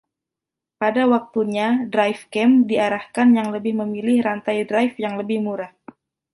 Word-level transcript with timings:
Pada 0.81 1.03
waktunya, 1.13 1.67
drive 1.93 2.21
cam 2.33 2.51
diarahkan 2.69 3.27
yang 3.37 3.47
lebih 3.55 3.73
memilih 3.85 4.17
rantai-drive 4.27 4.93
yang 5.03 5.13
lebih 5.21 5.37
murah. 5.45 5.71